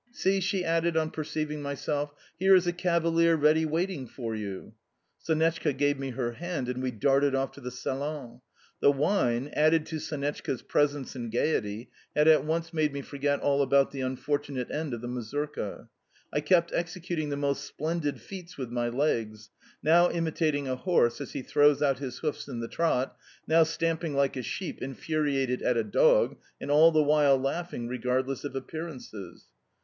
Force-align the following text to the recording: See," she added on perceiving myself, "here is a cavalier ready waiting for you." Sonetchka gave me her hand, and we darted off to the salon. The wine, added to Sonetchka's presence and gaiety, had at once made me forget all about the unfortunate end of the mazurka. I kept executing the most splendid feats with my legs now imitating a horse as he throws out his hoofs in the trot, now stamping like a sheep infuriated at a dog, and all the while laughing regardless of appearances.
See," 0.11 0.39
she 0.39 0.65
added 0.65 0.97
on 0.97 1.11
perceiving 1.11 1.61
myself, 1.61 2.11
"here 2.39 2.55
is 2.55 2.65
a 2.65 2.73
cavalier 2.73 3.35
ready 3.35 3.65
waiting 3.65 4.07
for 4.07 4.33
you." 4.35 4.73
Sonetchka 5.19 5.73
gave 5.77 5.99
me 5.99 6.09
her 6.09 6.31
hand, 6.31 6.67
and 6.67 6.81
we 6.81 6.89
darted 6.89 7.35
off 7.35 7.51
to 7.51 7.61
the 7.61 7.69
salon. 7.69 8.41
The 8.79 8.91
wine, 8.91 9.51
added 9.53 9.85
to 9.85 9.97
Sonetchka's 9.99 10.63
presence 10.63 11.15
and 11.15 11.31
gaiety, 11.31 11.91
had 12.15 12.27
at 12.27 12.43
once 12.43 12.73
made 12.73 12.93
me 12.93 13.03
forget 13.03 13.41
all 13.41 13.61
about 13.61 13.91
the 13.91 14.01
unfortunate 14.01 14.71
end 14.71 14.95
of 14.95 15.01
the 15.01 15.07
mazurka. 15.07 15.87
I 16.33 16.39
kept 16.41 16.71
executing 16.73 17.29
the 17.29 17.37
most 17.37 17.63
splendid 17.63 18.19
feats 18.19 18.57
with 18.57 18.71
my 18.71 18.89
legs 18.89 19.51
now 19.83 20.09
imitating 20.09 20.67
a 20.67 20.77
horse 20.77 21.21
as 21.21 21.33
he 21.33 21.43
throws 21.43 21.83
out 21.83 21.99
his 21.99 22.17
hoofs 22.17 22.47
in 22.47 22.59
the 22.59 22.67
trot, 22.67 23.15
now 23.47 23.61
stamping 23.61 24.15
like 24.15 24.35
a 24.35 24.41
sheep 24.41 24.81
infuriated 24.81 25.61
at 25.61 25.77
a 25.77 25.83
dog, 25.83 26.37
and 26.59 26.71
all 26.71 26.91
the 26.91 27.03
while 27.03 27.37
laughing 27.37 27.87
regardless 27.87 28.43
of 28.43 28.55
appearances. 28.55 29.45